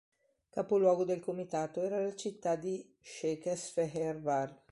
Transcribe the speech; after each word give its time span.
Capoluogo 0.49 1.03
del 1.03 1.19
comitato 1.19 1.79
era 1.83 2.01
la 2.01 2.15
città 2.15 2.55
di 2.55 2.83
Székesfehérvár. 3.03 4.57